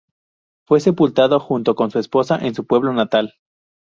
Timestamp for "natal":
2.91-3.35